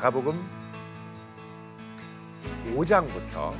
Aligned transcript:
마가복음 0.00 0.42
5장부터 2.74 3.52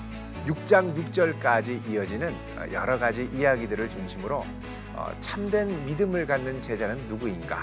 6장 0.47 0.97
6절까지 0.97 1.87
이어지는 1.87 2.35
여러 2.73 2.99
가지 2.99 3.29
이야기들을 3.35 3.91
중심으로 3.91 4.47
어, 4.95 5.13
참된 5.21 5.85
믿음을 5.85 6.27
갖는 6.27 6.63
제자는 6.63 7.09
누구인가? 7.09 7.63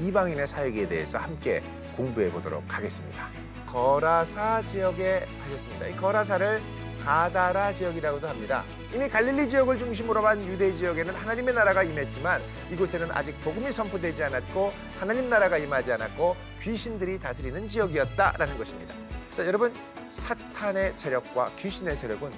이방인의 0.00 0.46
사역에 0.46 0.86
대해서 0.86 1.16
함께 1.16 1.62
공부해 1.96 2.30
보도록 2.30 2.62
하겠습니다. 2.68 3.26
거라사 3.66 4.60
지역에 4.62 5.26
하셨습니다. 5.44 5.86
이 5.86 5.96
거라사를 5.96 6.60
가다라 7.04 7.74
지역이라고도 7.74 8.26
합니다. 8.26 8.64
이미 8.92 9.08
갈릴리 9.08 9.48
지역을 9.48 9.78
중심으로 9.78 10.26
한 10.26 10.42
유대 10.46 10.74
지역에는 10.74 11.14
하나님의 11.14 11.54
나라가 11.54 11.82
임했지만 11.82 12.40
이곳에는 12.72 13.10
아직 13.12 13.38
복음이 13.42 13.70
선포되지 13.70 14.24
않았고 14.24 14.72
하나님 14.98 15.28
나라가 15.28 15.58
임하지 15.58 15.92
않았고 15.92 16.34
귀신들이 16.62 17.18
다스리는 17.18 17.68
지역이었다라는 17.68 18.56
것입니다. 18.56 18.94
자, 19.32 19.46
여러분 19.46 19.72
사탄의 20.12 20.94
세력과 20.94 21.50
귀신의 21.56 21.94
세력은 21.96 22.30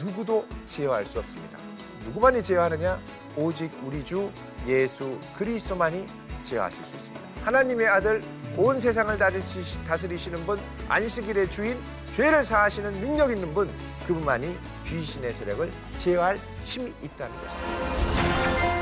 누구도 0.00 0.44
제어할 0.66 1.06
수 1.06 1.20
없습니다. 1.20 1.58
누구만이 2.04 2.42
제어하느냐? 2.42 2.98
오직 3.36 3.70
우리 3.84 4.04
주 4.04 4.30
예수 4.66 5.18
그리스도만이 5.36 6.06
제어하실 6.42 6.82
수 6.82 6.96
있습니다. 6.96 7.24
하나님의 7.44 7.86
아들 7.86 8.22
온 8.56 8.78
세상을 8.78 9.18
다스리시 9.18 10.30
는 10.30 10.46
분 10.46 10.60
안식일의 10.88 11.50
주인 11.50 11.76
죄를 12.14 12.42
사하시는 12.44 12.92
능력 13.00 13.30
있는 13.30 13.52
분 13.52 13.68
그분만이 14.06 14.56
귀신의 14.86 15.34
세력을 15.34 15.70
제어할 15.98 16.38
힘이 16.64 16.92
있다는 17.02 17.34
것입니다. 17.36 18.74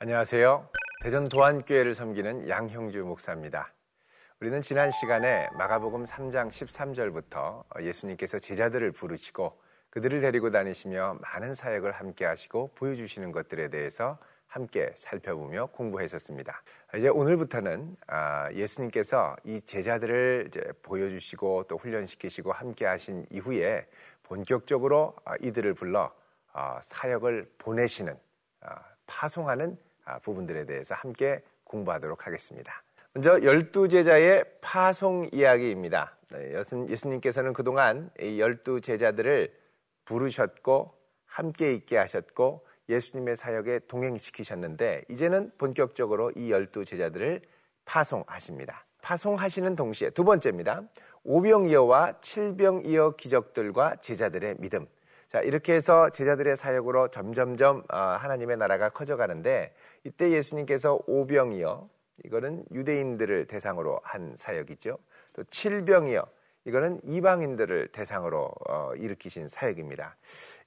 안녕하세요. 0.00 0.77
대전 1.00 1.28
도안교회를 1.28 1.94
섬기는 1.94 2.48
양형주 2.48 3.04
목사입니다. 3.04 3.72
우리는 4.40 4.60
지난 4.62 4.90
시간에 4.90 5.48
마가복음 5.56 6.02
3장 6.02 6.48
13절부터 6.48 7.62
예수님께서 7.80 8.40
제자들을 8.40 8.90
부르시고 8.90 9.60
그들을 9.90 10.20
데리고 10.20 10.50
다니시며 10.50 11.18
많은 11.20 11.54
사역을 11.54 11.92
함께 11.92 12.24
하시고 12.24 12.72
보여주시는 12.74 13.30
것들에 13.30 13.68
대해서 13.68 14.18
함께 14.48 14.90
살펴보며 14.96 15.66
공부했었습니다. 15.66 16.62
이제 16.96 17.06
오늘부터는 17.06 17.96
아, 18.08 18.50
예수님께서 18.52 19.36
이 19.44 19.60
제자들을 19.60 20.50
보여주시고 20.82 21.66
또 21.68 21.76
훈련시키시고 21.76 22.50
함께 22.50 22.86
하신 22.86 23.24
이후에 23.30 23.86
본격적으로 24.24 25.14
아, 25.24 25.34
이들을 25.42 25.74
불러 25.74 26.12
아, 26.52 26.80
사역을 26.82 27.52
보내시는 27.58 28.18
파송하는 29.06 29.78
아, 29.80 29.87
부분들에 30.22 30.64
대해서 30.64 30.94
함께 30.94 31.42
공부하도록 31.64 32.26
하겠습니다. 32.26 32.82
먼저 33.14 33.42
열두 33.42 33.88
제자의 33.88 34.44
파송 34.60 35.28
이야기입니다. 35.32 36.16
네, 36.30 36.54
예수님께서는 36.88 37.52
그동안 37.52 38.10
열두 38.20 38.80
제자들을 38.80 39.52
부르셨고 40.04 40.94
함께 41.26 41.74
있게 41.74 41.96
하셨고 41.96 42.66
예수님의 42.88 43.36
사역에 43.36 43.80
동행시키셨는데 43.88 45.04
이제는 45.08 45.52
본격적으로 45.58 46.32
이 46.36 46.50
열두 46.50 46.84
제자들을 46.84 47.42
파송하십니다. 47.84 48.84
파송하시는 49.02 49.76
동시에 49.76 50.10
두 50.10 50.24
번째입니다. 50.24 50.82
오병이어와 51.24 52.20
칠병이어 52.20 53.16
기적들과 53.16 53.96
제자들의 53.96 54.56
믿음. 54.58 54.86
자, 55.28 55.40
이렇게 55.42 55.74
해서 55.74 56.08
제자들의 56.08 56.56
사역으로 56.56 57.08
점점점 57.08 57.84
어, 57.92 57.96
하나님의 57.96 58.56
나라가 58.56 58.88
커져가는데 58.88 59.74
이때 60.04 60.30
예수님께서 60.30 61.00
오병이요. 61.06 61.88
이거는 62.24 62.64
유대인들을 62.72 63.46
대상으로 63.46 64.00
한 64.02 64.34
사역이죠. 64.36 64.98
또 65.34 65.44
칠병이요. 65.44 66.24
이거는 66.64 67.00
이방인들을 67.04 67.88
대상으로 67.92 68.50
어, 68.68 68.92
일으키신 68.96 69.48
사역입니다. 69.48 70.16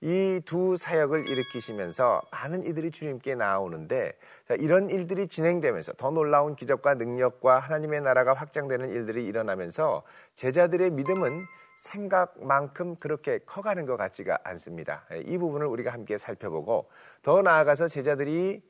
이 0.02 0.42
두 0.46 0.76
사역을 0.76 1.28
일으키시면서 1.28 2.22
많은 2.32 2.64
이들이 2.64 2.90
주님께 2.90 3.36
나오는데 3.36 4.14
자, 4.48 4.56
이런 4.56 4.90
일들이 4.90 5.28
진행되면서 5.28 5.94
더 5.94 6.10
놀라운 6.10 6.56
기적과 6.56 6.96
능력과 6.96 7.60
하나님의 7.60 8.02
나라가 8.02 8.34
확장되는 8.34 8.90
일들이 8.90 9.26
일어나면서 9.26 10.02
제자들의 10.34 10.90
믿음은 10.92 11.30
생각만큼 11.78 12.96
그렇게 12.96 13.40
커가는 13.40 13.86
것 13.86 13.98
같지가 13.98 14.40
않습니다. 14.44 15.06
이 15.26 15.38
부분을 15.38 15.68
우리가 15.68 15.92
함께 15.94 16.18
살펴보고 16.18 16.90
더 17.22 17.42
나아가서 17.42 17.88
제자들이 17.88 18.62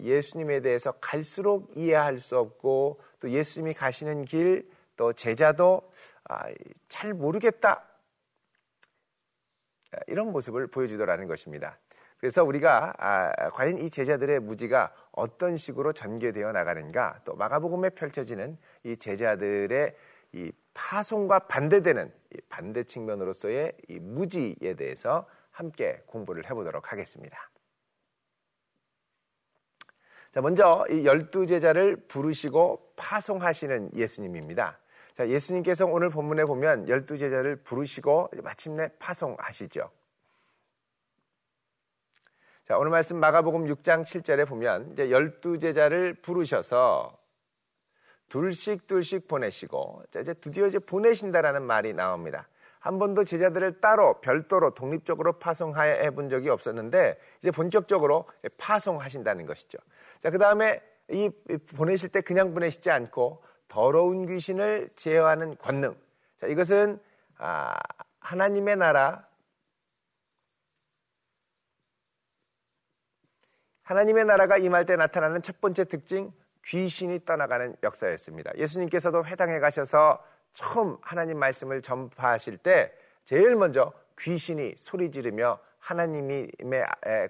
예수님에 0.00 0.60
대해서 0.60 0.92
갈수록 0.92 1.70
이해할 1.76 2.18
수 2.18 2.38
없고 2.38 3.00
또 3.20 3.30
예수님이 3.30 3.74
가시는 3.74 4.24
길 4.24 4.68
또 4.96 5.12
제자도 5.12 5.92
아, 6.24 6.46
잘 6.88 7.14
모르겠다 7.14 7.84
이런 10.06 10.32
모습을 10.32 10.66
보여주더라는 10.68 11.26
것입니다. 11.26 11.78
그래서 12.18 12.42
우리가 12.44 12.94
아, 12.98 13.50
과연 13.50 13.78
이 13.78 13.90
제자들의 13.90 14.40
무지가 14.40 14.92
어떤 15.12 15.56
식으로 15.56 15.92
전개되어 15.92 16.52
나가는가 16.52 17.20
또 17.24 17.34
마가복음에 17.34 17.90
펼쳐지는 17.90 18.56
이 18.84 18.96
제자들의 18.96 19.94
이 20.32 20.52
파송과 20.72 21.40
반대되는 21.40 22.12
반대 22.48 22.82
측면으로서의 22.84 23.76
이 23.88 24.00
무지에 24.00 24.74
대해서 24.76 25.26
함께 25.50 26.02
공부를 26.06 26.50
해보도록 26.50 26.90
하겠습니다. 26.90 27.50
자, 30.34 30.40
먼저 30.40 30.84
이 30.90 31.06
열두 31.06 31.46
제자를 31.46 31.94
부르시고 32.08 32.94
파송하시는 32.96 33.94
예수님입니다. 33.94 34.80
자, 35.12 35.28
예수님께서 35.28 35.86
오늘 35.86 36.10
본문에 36.10 36.44
보면 36.44 36.88
열두 36.88 37.18
제자를 37.18 37.54
부르시고 37.54 38.30
마침내 38.42 38.88
파송하시죠. 38.98 39.88
자, 42.66 42.76
오늘 42.76 42.90
말씀 42.90 43.16
마가복음 43.20 43.66
6장 43.66 44.02
7절에 44.02 44.48
보면 44.48 44.90
이제 44.94 45.08
열두 45.08 45.60
제자를 45.60 46.14
부르셔서 46.14 47.16
둘씩 48.28 48.88
둘씩 48.88 49.28
보내시고 49.28 50.02
이제 50.18 50.34
드디어 50.34 50.66
이제 50.66 50.80
보내신다라는 50.80 51.62
말이 51.62 51.92
나옵니다. 51.92 52.48
한 52.84 52.98
번도 52.98 53.24
제자들을 53.24 53.80
따로 53.80 54.20
별도로 54.20 54.74
독립적으로 54.74 55.38
파송해 55.38 56.10
본 56.10 56.28
적이 56.28 56.50
없었는데 56.50 57.18
이제 57.40 57.50
본격적으로 57.50 58.28
파송하신다는 58.58 59.46
것이죠. 59.46 59.78
자, 60.18 60.30
그 60.30 60.36
다음에 60.36 60.82
이 61.08 61.30
보내실 61.74 62.10
때 62.10 62.20
그냥 62.20 62.52
보내시지 62.52 62.90
않고 62.90 63.42
더러운 63.68 64.26
귀신을 64.26 64.90
제어하는 64.96 65.56
권능. 65.56 65.96
자, 66.36 66.46
이것은 66.46 67.00
아, 67.38 67.74
하나님의 68.20 68.76
나라 68.76 69.26
하나님의 73.84 74.26
나라가 74.26 74.58
임할 74.58 74.84
때 74.84 74.96
나타나는 74.96 75.40
첫 75.40 75.58
번째 75.62 75.84
특징 75.84 76.34
귀신이 76.66 77.24
떠나가는 77.24 77.74
역사였습니다. 77.82 78.52
예수님께서도 78.58 79.24
회당에 79.24 79.58
가셔서 79.58 80.22
처음 80.54 80.96
하나님 81.02 81.38
말씀을 81.38 81.82
전파하실 81.82 82.58
때 82.58 82.92
제일 83.24 83.56
먼저 83.56 83.92
귀신이 84.18 84.74
소리 84.78 85.10
지르며 85.10 85.58
하나님의 85.80 86.48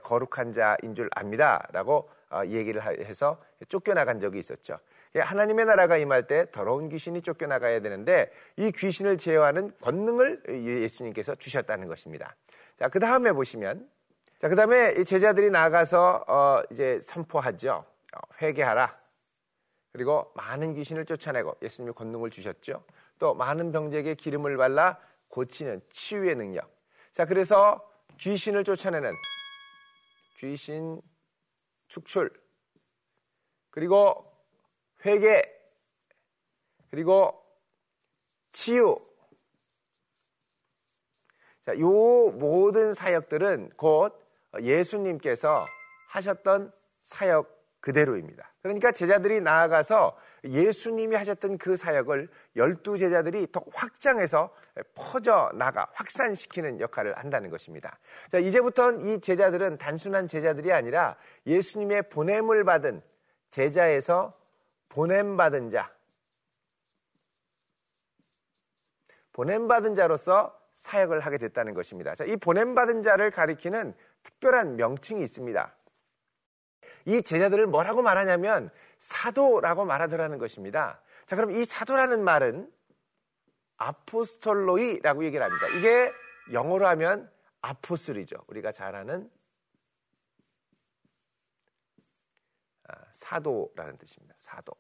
거룩한 0.02 0.52
자인 0.52 0.94
줄 0.94 1.08
압니다. 1.16 1.66
라고 1.72 2.08
어, 2.30 2.42
얘기를 2.46 2.82
해서 2.82 3.40
쫓겨나간 3.68 4.20
적이 4.20 4.40
있었죠. 4.40 4.78
예, 5.14 5.20
하나님의 5.20 5.64
나라가 5.64 5.96
임할 5.96 6.26
때 6.26 6.46
더러운 6.50 6.88
귀신이 6.88 7.22
쫓겨나가야 7.22 7.80
되는데 7.80 8.30
이 8.56 8.70
귀신을 8.72 9.18
제어하는 9.18 9.72
권능을 9.80 10.42
예수님께서 10.48 11.34
주셨다는 11.36 11.88
것입니다. 11.88 12.34
자, 12.78 12.88
그 12.88 12.98
다음에 12.98 13.32
보시면 13.32 13.88
자, 14.36 14.48
그 14.48 14.56
다음에 14.56 15.02
제자들이 15.04 15.50
나가서 15.50 16.24
어, 16.26 16.62
이제 16.70 17.00
선포하죠. 17.00 17.84
어, 18.14 18.18
회개하라. 18.42 18.98
그리고 19.92 20.32
많은 20.34 20.74
귀신을 20.74 21.04
쫓아내고 21.04 21.56
예수님이 21.62 21.94
권능을 21.94 22.30
주셨죠. 22.30 22.84
또 23.18 23.34
많은 23.34 23.72
병자에게 23.72 24.14
기름을 24.14 24.56
발라 24.56 24.98
고치는 25.28 25.80
치유의 25.90 26.36
능력. 26.36 26.70
자, 27.12 27.24
그래서 27.24 27.88
귀신을 28.18 28.64
쫓아내는 28.64 29.10
귀신 30.38 31.00
축출 31.88 32.30
그리고 33.70 34.32
회개 35.04 35.42
그리고 36.90 37.40
치유 38.52 38.96
자, 41.62 41.72
요 41.78 41.88
모든 42.30 42.92
사역들은 42.92 43.70
곧 43.76 44.20
예수님께서 44.60 45.64
하셨던 46.08 46.72
사역 47.00 47.80
그대로입니다. 47.80 48.52
그러니까 48.62 48.92
제자들이 48.92 49.40
나아가서 49.40 50.16
예수님이 50.44 51.16
하셨던 51.16 51.58
그 51.58 51.76
사역을 51.76 52.28
열두 52.56 52.98
제자들이 52.98 53.48
더 53.50 53.64
확장해서 53.72 54.54
퍼져 54.94 55.50
나가 55.54 55.88
확산시키는 55.92 56.80
역할을 56.80 57.16
한다는 57.16 57.50
것입니다. 57.50 57.98
자, 58.30 58.38
이제부터는 58.38 59.00
이 59.06 59.20
제자들은 59.20 59.78
단순한 59.78 60.28
제자들이 60.28 60.72
아니라 60.72 61.16
예수님의 61.46 62.10
보냄을 62.10 62.64
받은 62.64 63.02
제자에서 63.50 64.38
보냄 64.88 65.36
받은 65.36 65.70
자, 65.70 65.90
보냄 69.32 69.66
받은 69.66 69.94
자로서 69.94 70.58
사역을 70.74 71.20
하게 71.20 71.38
됐다는 71.38 71.74
것입니다. 71.74 72.14
자, 72.14 72.24
이 72.24 72.36
보냄 72.36 72.74
받은 72.74 73.02
자를 73.02 73.30
가리키는 73.30 73.94
특별한 74.22 74.76
명칭이 74.76 75.22
있습니다. 75.22 75.74
이 77.06 77.22
제자들을 77.22 77.66
뭐라고 77.66 78.02
말하냐면 78.02 78.70
사도라고 78.98 79.84
말하더라는 79.84 80.38
것입니다. 80.38 81.00
자, 81.26 81.36
그럼 81.36 81.50
이 81.50 81.64
사도라는 81.64 82.22
말은 82.22 82.70
아포스톨로이라고 83.76 85.24
얘기를 85.24 85.44
합니다. 85.44 85.68
이게 85.78 86.12
영어로 86.52 86.86
하면 86.88 87.30
아포슬이죠. 87.60 88.36
우리가 88.48 88.72
잘 88.72 88.94
아는 88.94 89.30
아, 92.88 92.94
사도라는 93.12 93.96
뜻입니다. 93.98 94.34
사도. 94.38 94.74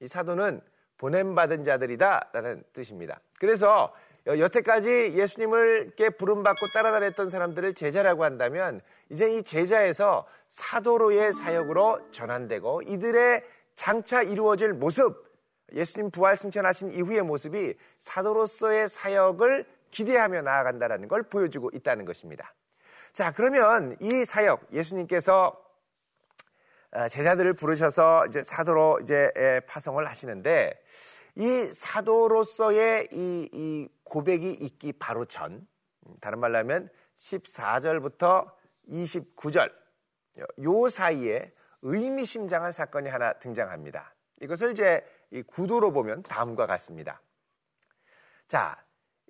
이 0.00 0.08
사도는 0.08 0.60
보냄받은 0.96 1.64
자들이다라는 1.64 2.64
뜻입니다. 2.72 3.20
그래서 3.38 3.94
여태까지 4.26 5.12
예수님을 5.14 5.92
부름받고 6.18 6.66
따라다녔던 6.74 7.28
사람들을 7.28 7.74
제자라고 7.74 8.24
한다면 8.24 8.80
이제 9.10 9.32
이 9.36 9.42
제자에서 9.42 10.26
사도로의 10.48 11.32
사역으로 11.32 12.10
전환되고 12.10 12.82
이들의 12.82 13.44
장차 13.74 14.22
이루어질 14.22 14.72
모습, 14.72 15.28
예수님 15.72 16.10
부활 16.10 16.36
승천하신 16.36 16.92
이후의 16.92 17.22
모습이 17.22 17.74
사도로서의 17.98 18.88
사역을 18.88 19.66
기대하며 19.90 20.42
나아간다는 20.42 21.08
걸 21.08 21.22
보여주고 21.22 21.70
있다는 21.74 22.04
것입니다. 22.04 22.54
자, 23.12 23.32
그러면 23.32 23.96
이 24.00 24.24
사역, 24.24 24.72
예수님께서 24.72 25.64
어, 26.90 27.08
제자들을 27.08 27.52
부르셔서 27.52 28.26
이제 28.26 28.42
사도로 28.42 29.00
이제 29.02 29.30
파송을 29.66 30.06
하시는데 30.06 30.72
이 31.34 31.66
사도로서의 31.66 33.08
이, 33.12 33.48
이 33.52 33.88
고백이 34.04 34.50
있기 34.52 34.94
바로 34.94 35.26
전, 35.26 35.66
다른 36.20 36.38
말로 36.38 36.58
하면 36.58 36.88
14절부터 37.16 38.50
29절, 38.88 39.72
요 40.62 40.88
사이에 40.88 41.52
의미심장한 41.82 42.72
사건이 42.72 43.08
하나 43.08 43.32
등장합니다. 43.34 44.14
이것을 44.40 44.72
이제 44.72 45.04
이 45.30 45.42
구도로 45.42 45.92
보면 45.92 46.22
다음과 46.22 46.66
같습니다. 46.66 47.20
자, 48.46 48.82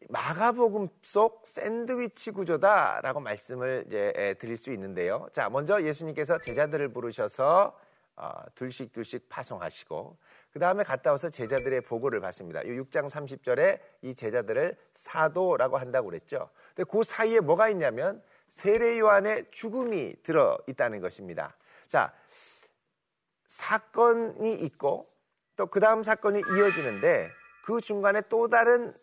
마가복음 0.08 0.88
속 1.02 1.46
샌드위치 1.46 2.30
구조다라고 2.30 3.20
말씀을 3.20 3.84
이제 3.86 4.36
드릴 4.38 4.56
수 4.56 4.72
있는데요. 4.72 5.28
자, 5.32 5.48
먼저 5.48 5.82
예수님께서 5.82 6.38
제자들을 6.38 6.92
부르셔서 6.92 7.76
어, 8.16 8.32
둘씩 8.56 8.92
둘씩 8.92 9.28
파송하시고 9.28 10.18
그 10.50 10.58
다음에 10.58 10.82
갔다 10.82 11.12
와서 11.12 11.28
제자들의 11.28 11.82
보고를 11.82 12.20
받습니다. 12.20 12.62
6장 12.62 13.08
30절에 13.08 13.78
이 14.02 14.14
제자들을 14.14 14.76
사도라고 14.94 15.78
한다고 15.78 16.08
그랬죠. 16.08 16.50
근데 16.74 16.88
그 16.90 17.04
사이에 17.04 17.38
뭐가 17.38 17.68
있냐면 17.68 18.20
세례 18.48 18.98
요한의 18.98 19.46
죽음이 19.50 20.22
들어 20.22 20.58
있다는 20.66 21.00
것입니다. 21.00 21.56
자, 21.86 22.12
사건이 23.46 24.54
있고 24.54 25.08
또 25.56 25.66
그 25.66 25.80
다음 25.80 26.02
사건이 26.02 26.40
이어지는데 26.40 27.30
그 27.64 27.80
중간에 27.80 28.22
또 28.28 28.48
다른 28.48 28.94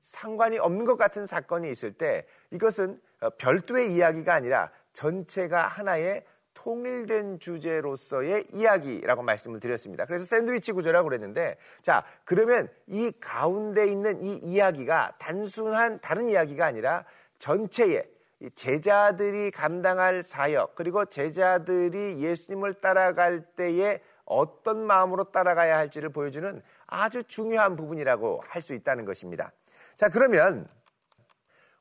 상관이 0.00 0.58
없는 0.58 0.84
것 0.84 0.96
같은 0.96 1.26
사건이 1.26 1.70
있을 1.70 1.92
때 1.92 2.26
이것은 2.50 3.00
별도의 3.38 3.94
이야기가 3.94 4.34
아니라 4.34 4.70
전체가 4.92 5.66
하나의 5.66 6.24
통일된 6.52 7.38
주제로서의 7.38 8.48
이야기라고 8.52 9.22
말씀을 9.22 9.60
드렸습니다. 9.60 10.04
그래서 10.04 10.26
샌드위치 10.26 10.72
구조라고 10.72 11.08
그랬는데 11.08 11.56
자, 11.80 12.04
그러면 12.24 12.68
이 12.86 13.10
가운데 13.18 13.86
있는 13.86 14.22
이 14.22 14.34
이야기가 14.42 15.14
단순한 15.18 16.00
다른 16.00 16.28
이야기가 16.28 16.66
아니라 16.66 17.06
전체의 17.38 18.06
제자들이 18.54 19.50
감당할 19.50 20.22
사역, 20.22 20.74
그리고 20.74 21.04
제자들이 21.04 22.22
예수님을 22.22 22.74
따라갈 22.80 23.42
때에 23.56 24.00
어떤 24.24 24.86
마음으로 24.86 25.24
따라가야 25.24 25.76
할지를 25.76 26.08
보여주는 26.10 26.62
아주 26.86 27.22
중요한 27.24 27.76
부분이라고 27.76 28.42
할 28.46 28.62
수 28.62 28.74
있다는 28.74 29.04
것입니다. 29.04 29.52
자, 29.96 30.08
그러면 30.08 30.68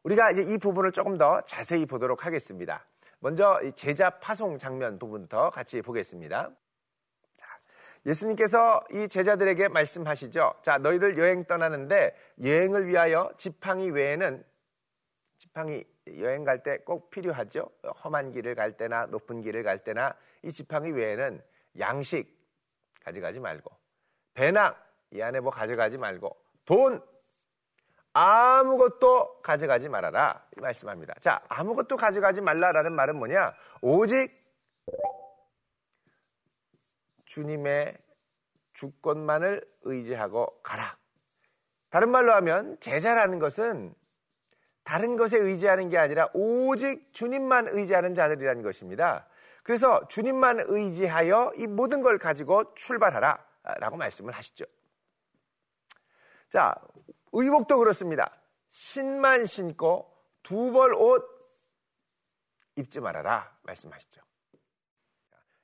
우리가 0.04 0.32
이제 0.32 0.42
이 0.42 0.58
부분을 0.58 0.92
조금 0.92 1.18
더 1.18 1.42
자세히 1.42 1.86
보도록 1.86 2.26
하겠습니다. 2.26 2.86
먼저 3.20 3.60
제자 3.76 4.10
파송 4.10 4.58
장면 4.58 4.98
부분부터 4.98 5.50
같이 5.52 5.82
보겠습니다. 5.82 6.50
자, 7.36 7.48
예수님께서 8.06 8.84
이 8.92 9.08
제자들에게 9.08 9.68
말씀하시죠. 9.68 10.56
자, 10.62 10.78
너희들 10.78 11.18
여행 11.18 11.46
떠나는데 11.46 12.16
여행을 12.44 12.88
위하여 12.88 13.30
지팡이 13.38 13.90
외에는 13.92 14.44
지팡이 15.50 15.84
여행 16.20 16.44
갈 16.44 16.62
때 16.64 16.78
꼭 16.86 17.10
필요하죠. 17.10 17.70
험한 18.04 18.32
길을 18.32 18.56
갈 18.56 18.78
때나 18.78 19.08
높은 19.08 19.42
길을 19.42 19.64
갈 19.64 19.84
때나 19.84 20.16
이 20.44 20.52
지팡이 20.52 20.92
외에는 20.92 21.42
양식 21.80 22.38
가져가지 23.04 23.40
말고 23.40 23.72
배낭 24.34 24.76
이 25.12 25.22
안에 25.22 25.40
뭐 25.40 25.52
가져가지 25.52 25.98
말고 25.98 26.38
돈 26.66 27.02
아무것도 28.14 29.42
가져가지 29.42 29.90
말아라 29.90 30.46
이 30.58 30.62
말씀합니다. 30.62 31.16
자 31.20 31.42
아무것도 31.50 31.98
가져가지 31.98 32.42
말라라는 32.42 32.94
말은 32.94 33.18
뭐냐? 33.18 33.54
오직 33.82 34.32
주님의 37.26 37.98
주권만을 38.74 39.62
의지하고 39.82 40.62
가라. 40.62 40.98
다른 41.90 42.10
말로 42.10 42.34
하면 42.36 42.80
제자라는 42.80 43.40
것은 43.40 43.96
다른 44.90 45.18
것에 45.18 45.38
의지하는 45.38 45.90
게 45.90 46.00
아니라 46.00 46.30
오직 46.34 47.14
주님만 47.14 47.68
의지하는 47.68 48.16
자들이라는 48.16 48.64
것입니다. 48.64 49.28
그래서 49.62 50.08
주님만 50.08 50.62
의지하여 50.62 51.54
이 51.58 51.68
모든 51.68 52.02
걸 52.02 52.18
가지고 52.18 52.74
출발하라 52.74 53.38
라고 53.78 53.98
말씀을 53.98 54.34
하시죠. 54.34 54.66
자, 56.50 56.74
의복도 57.32 57.78
그렇습니다. 57.78 58.32
신만 58.72 59.46
신고 59.46 60.12
두 60.42 60.72
벌 60.72 60.96
옷 60.96 61.24
입지 62.76 63.00
말아라 63.00 63.56
말씀하시죠. 63.62 64.24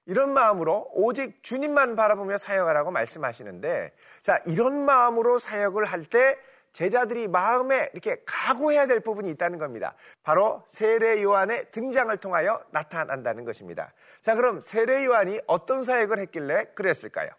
이런 0.05 0.35
마음으로 0.35 0.91
오직 0.93 1.41
주님만 1.41 1.95
바라보며 1.95 2.37
사역하라고 2.37 2.91
말씀하시는데 2.91 3.95
자, 4.21 4.37
이런 4.45 4.85
마음으로 4.85 5.39
사역을 5.39 5.85
할 5.85 6.05
때 6.05 6.37
제자들이 6.75 7.29
마음에 7.29 7.89
이렇게 7.93 8.21
각오해야 8.25 8.85
될 8.85 8.99
부분이 8.99 9.29
있다는 9.29 9.59
겁니다. 9.59 9.95
바로 10.23 10.61
세례 10.65 11.23
요한의 11.23 11.71
등장을 11.71 12.15
통하여 12.17 12.61
나타난다는 12.71 13.45
것입니다. 13.45 13.93
자, 14.21 14.35
그럼 14.35 14.59
세례 14.59 15.05
요한이 15.05 15.39
어떤 15.47 15.85
사역을 15.85 16.19
했길래 16.19 16.65
그랬을까요? 16.75 17.29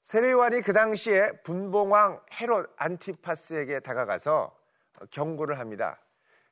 세례 0.00 0.32
요한이 0.32 0.62
그 0.62 0.72
당시에 0.72 1.32
분봉왕 1.44 2.22
헤롯 2.40 2.72
안티파스에게 2.78 3.80
다가가서 3.80 4.58
경고를 5.10 5.58
합니다. 5.58 6.00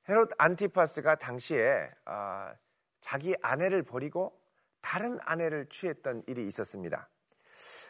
헤롯 0.06 0.32
안티파스가 0.37 1.14
당시에 1.14 1.90
아, 2.04 2.52
자기 3.00 3.34
아내를 3.40 3.82
버리고 3.82 4.38
다른 4.82 5.18
아내를 5.23 5.70
취했던 5.70 6.25
일이 6.26 6.46
있었습니다. 6.49 7.08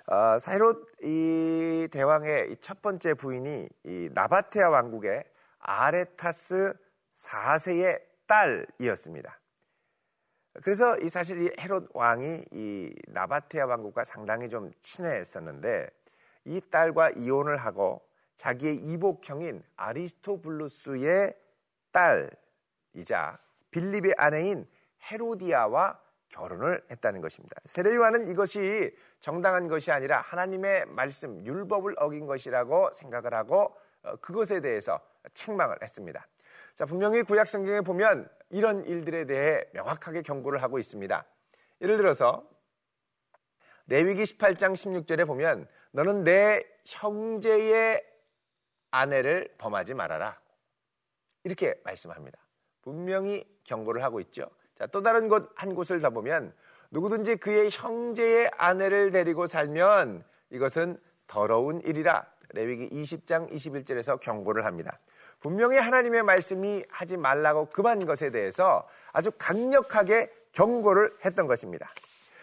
어, 0.06 0.38
사이롯 0.38 0.86
이 1.02 1.88
대왕의 1.90 2.58
첫 2.60 2.82
번째 2.82 3.14
부인이 3.14 3.68
이 3.84 4.10
나바테아 4.12 4.68
왕국의 4.68 5.24
아레타스 5.60 6.74
4세의 7.14 8.02
딸이었습니다. 8.26 9.40
그래서 10.62 10.98
이 10.98 11.08
사실 11.08 11.40
이 11.40 11.50
헤롯 11.58 11.88
왕이 11.94 12.44
이 12.52 12.94
나바테아 13.08 13.64
왕국과 13.64 14.04
상당히 14.04 14.50
좀 14.50 14.70
친했었는데 14.82 15.88
이 16.44 16.60
딸과 16.70 17.12
이혼을 17.16 17.56
하고 17.56 18.06
자기의 18.36 18.76
이복형인 18.76 19.62
아리스토블루스의 19.76 21.34
딸이자 21.92 23.38
빌립의 23.70 24.14
아내인 24.18 24.68
헤로디아와 25.10 25.98
결혼을 26.28 26.84
했다는 26.90 27.20
것입니다. 27.22 27.56
세례요한은 27.64 28.28
이것이 28.28 28.94
정당한 29.24 29.68
것이 29.68 29.90
아니라 29.90 30.20
하나님의 30.20 30.84
말씀, 30.84 31.42
율법을 31.46 31.94
어긴 31.96 32.26
것이라고 32.26 32.92
생각을 32.92 33.32
하고 33.32 33.74
어, 34.02 34.16
그것에 34.16 34.60
대해서 34.60 35.00
책망을 35.32 35.78
했습니다. 35.80 36.26
자, 36.74 36.84
분명히 36.84 37.22
구약 37.22 37.48
성경에 37.48 37.80
보면 37.80 38.28
이런 38.50 38.84
일들에 38.84 39.24
대해 39.24 39.64
명확하게 39.72 40.20
경고를 40.20 40.62
하고 40.62 40.78
있습니다. 40.78 41.24
예를 41.80 41.96
들어서 41.96 42.46
레위기 43.86 44.24
18장 44.24 44.74
16절에 44.74 45.26
보면 45.26 45.68
너는 45.92 46.24
내 46.24 46.62
형제의 46.84 48.04
아내를 48.90 49.54
범하지 49.56 49.94
말아라. 49.94 50.38
이렇게 51.44 51.80
말씀합니다. 51.82 52.38
분명히 52.82 53.42
경고를 53.64 54.02
하고 54.02 54.20
있죠. 54.20 54.50
자, 54.74 54.86
또 54.88 55.00
다른 55.00 55.28
곳 55.28 55.50
한 55.54 55.74
곳을 55.74 56.00
더 56.00 56.10
보면 56.10 56.52
누구든지 56.94 57.36
그의 57.36 57.70
형제의 57.72 58.52
아내를 58.56 59.10
데리고 59.10 59.48
살면 59.48 60.22
이것은 60.50 60.96
더러운 61.26 61.80
일이라. 61.80 62.24
레위기 62.50 62.88
20장 62.88 63.50
21절에서 63.50 64.20
경고를 64.20 64.64
합니다. 64.64 65.00
분명히 65.40 65.76
하나님의 65.76 66.22
말씀이 66.22 66.84
하지 66.88 67.16
말라고 67.16 67.66
금한 67.66 68.06
것에 68.06 68.30
대해서 68.30 68.86
아주 69.12 69.32
강력하게 69.36 70.30
경고를 70.52 71.10
했던 71.24 71.48
것입니다. 71.48 71.90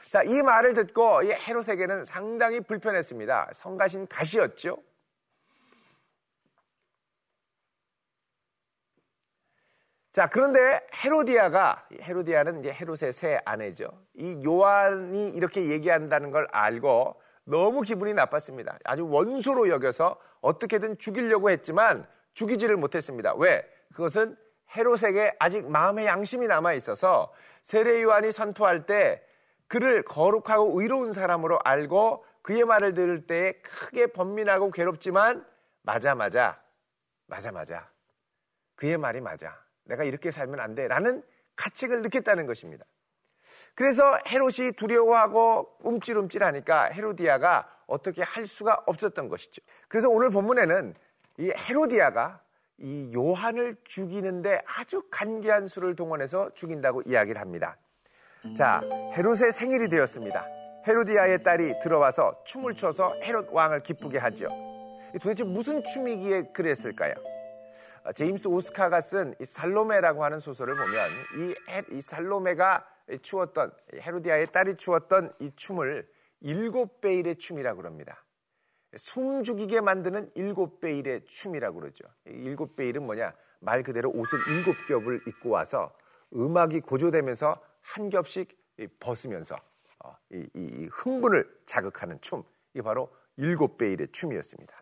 자, 0.10 0.22
이 0.24 0.43
말을 0.43 0.74
듣고 0.74 1.24
이 1.24 1.31
헤롯에게는 1.31 2.03
상당히 2.03 2.60
불편했습니다. 2.60 3.51
성가신 3.53 4.08
가시였죠. 4.08 4.77
자, 10.11 10.27
그런데 10.27 10.85
헤로디아가, 10.93 11.87
헤로디아는 12.01 12.59
이제 12.59 12.73
헤롯의 12.73 13.13
새 13.13 13.39
아내죠. 13.45 13.89
이 14.13 14.43
요한이 14.43 15.29
이렇게 15.29 15.69
얘기한다는 15.69 16.31
걸 16.31 16.47
알고 16.51 17.21
너무 17.45 17.81
기분이 17.81 18.13
나빴습니다. 18.13 18.77
아주 18.83 19.07
원수로 19.07 19.69
여겨서 19.69 20.19
어떻게든 20.41 20.97
죽이려고 20.97 21.49
했지만 21.49 22.05
죽이지를 22.33 22.75
못했습니다. 22.75 23.33
왜? 23.35 23.65
그것은 23.93 24.35
헤롯에게 24.75 25.35
아직 25.39 25.69
마음의 25.69 26.05
양심이 26.05 26.45
남아 26.47 26.73
있어서 26.73 27.31
세례 27.61 28.01
요한이 28.01 28.33
선포할 28.33 28.85
때 28.85 29.23
그를 29.67 30.03
거룩하고 30.03 30.81
의로운 30.81 31.13
사람으로 31.13 31.59
알고 31.63 32.25
그의 32.41 32.65
말을 32.65 32.93
들을 32.93 33.27
때 33.27 33.61
크게 33.61 34.07
번민하고 34.07 34.71
괴롭지만 34.71 35.45
맞아 35.83 36.15
맞아 36.15 36.61
맞아 37.27 37.51
맞아 37.51 37.89
그의 38.75 38.97
말이 38.97 39.21
맞아 39.21 39.57
내가 39.85 40.03
이렇게 40.03 40.31
살면 40.31 40.59
안 40.59 40.75
돼. 40.75 40.88
라는 40.88 41.23
가책을 41.55 42.01
느꼈다는 42.01 42.45
것입니다. 42.45 42.85
그래서 43.75 44.03
헤롯이 44.27 44.73
두려워하고 44.77 45.77
움찔움찔하니까 45.79 46.85
헤로디아가 46.85 47.67
어떻게 47.88 48.21
할 48.23 48.47
수가 48.47 48.83
없었던 48.85 49.29
것이죠. 49.29 49.61
그래서 49.88 50.09
오늘 50.09 50.29
본문에는 50.29 50.93
이 51.38 51.51
헤로디아가 51.55 52.41
이 52.77 53.11
요한을 53.13 53.75
죽이는데 53.83 54.61
아주 54.65 55.03
간계한 55.11 55.67
수를 55.67 55.95
동원해서 55.95 56.53
죽인다고 56.53 57.03
이야기를 57.05 57.39
합니다. 57.39 57.77
자, 58.57 58.81
헤롯의 59.15 59.51
생일이 59.51 59.88
되었습니다. 59.88 60.43
헤로디아의 60.88 61.43
딸이 61.43 61.79
들어와서 61.83 62.33
춤을 62.45 62.73
춰서 62.73 63.13
헤롯 63.21 63.50
왕을 63.51 63.83
기쁘게 63.83 64.17
하죠. 64.17 64.47
도대체 65.21 65.43
무슨 65.43 65.83
춤이기에 65.83 66.51
그랬을까요? 66.53 67.13
어, 68.03 68.12
제임스 68.13 68.48
오스카가 68.48 69.01
쓴 69.01 69.36
살로메라고 69.43 70.24
하는 70.24 70.39
소설을 70.39 70.75
보면 70.75 71.12
이, 71.38 71.55
이 71.91 72.01
살로메가 72.01 72.88
추었던 73.22 73.72
헤로디아의 73.93 74.48
딸이 74.48 74.75
추었던 74.75 75.34
이 75.39 75.51
춤을 75.55 76.10
일곱 76.41 77.01
베일의 77.01 77.38
춤이라고 77.38 77.77
그럽니다. 77.77 78.24
숨 78.98 79.43
죽이게 79.43 79.81
만드는 79.81 80.31
일곱 80.36 80.79
베일의 80.79 81.25
춤이라고 81.25 81.79
그러죠. 81.79 82.05
일곱 82.25 82.75
베일은 82.75 83.05
뭐냐? 83.05 83.34
말 83.60 83.84
그대로 83.84 84.10
옷을 84.10 84.39
일곱 84.50 84.75
겹을 84.88 85.22
입고 85.27 85.50
와서 85.50 85.93
음악이 86.34 86.81
고조되면서 86.81 87.62
한 87.81 88.10
겹씩 88.10 88.58
벗으면서 89.00 89.55
어, 90.03 90.15
이, 90.31 90.48
이 90.53 90.88
흥분을 90.91 91.48
자극하는 91.67 92.20
춤. 92.22 92.43
이게 92.74 92.81
바로 92.81 93.13
일곱 93.38 93.77
베일의 93.77 94.08
춤이었습니다. 94.12 94.80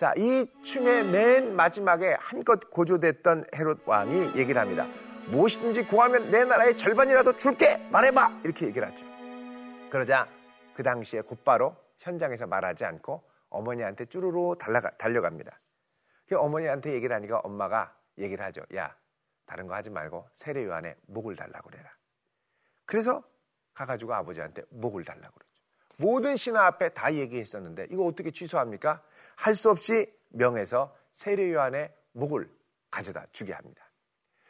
자, 0.00 0.14
이 0.16 0.46
춤의 0.62 1.04
맨 1.04 1.54
마지막에 1.54 2.16
한껏 2.18 2.58
고조됐던 2.70 3.44
헤롯 3.54 3.82
왕이 3.84 4.34
얘기를 4.34 4.58
합니다. 4.58 4.86
무엇이든지 5.26 5.88
구하면 5.88 6.30
내 6.30 6.42
나라의 6.42 6.74
절반이라도 6.78 7.36
줄게! 7.36 7.76
말해봐! 7.90 8.40
이렇게 8.42 8.68
얘기를 8.68 8.88
하죠. 8.88 9.04
그러자 9.90 10.26
그 10.72 10.82
당시에 10.82 11.20
곧바로 11.20 11.76
현장에서 11.98 12.46
말하지 12.46 12.86
않고 12.86 13.22
어머니한테 13.50 14.06
쭈루루 14.06 14.56
달라가, 14.58 14.88
달려갑니다. 14.88 15.60
그 16.26 16.38
어머니한테 16.38 16.94
얘기를 16.94 17.14
하니까 17.14 17.40
엄마가 17.40 17.94
얘기를 18.16 18.42
하죠. 18.46 18.62
야, 18.76 18.96
다른 19.44 19.66
거 19.66 19.74
하지 19.74 19.90
말고 19.90 20.30
세례 20.32 20.64
요한의 20.64 20.96
목을 21.08 21.36
달라고 21.36 21.68
그래라. 21.68 21.90
그래서 22.86 23.22
가가지고 23.74 24.14
아버지한테 24.14 24.62
목을 24.70 25.04
달라고 25.04 25.34
그러죠. 25.34 25.50
모든 25.98 26.36
신하 26.36 26.64
앞에 26.64 26.88
다 26.88 27.12
얘기했었는데 27.12 27.88
이거 27.90 28.06
어떻게 28.06 28.30
취소합니까? 28.30 29.02
할 29.40 29.54
수 29.54 29.70
없이 29.70 30.06
명해서 30.28 30.94
세례 31.12 31.50
요한의 31.52 31.92
목을 32.12 32.50
가져다 32.90 33.24
주게 33.32 33.54
합니다. 33.54 33.90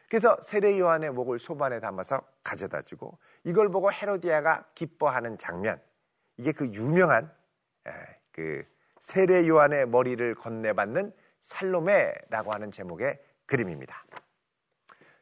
그래서 0.09 0.37
세례 0.43 0.79
요한의 0.81 1.13
목을 1.13 1.39
소반에 1.39 1.79
담아서 1.79 2.21
가져다 2.43 2.83
주고 2.83 3.19
이걸 3.45 3.71
보고 3.71 3.93
헤로디아가 3.93 4.67
기뻐하는 4.75 5.39
장면 5.39 5.81
이게 6.37 6.51
그 6.51 6.67
유명한 6.73 7.33
그 8.33 8.65
세례 8.99 9.47
요한의 9.47 9.87
머리를 9.87 10.35
건네받는 10.35 11.13
살로메라고 11.41 12.53
하는 12.53 12.73
제목의 12.73 13.21
그림입니다. 13.47 14.05